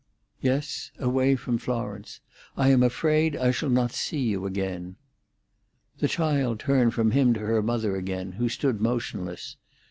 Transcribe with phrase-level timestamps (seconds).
[0.41, 2.21] "Yes—away from Florence.
[2.57, 4.95] I'm afraid I shall not see you again."
[5.99, 9.57] The child turned from him to her mother again, who stood motionless.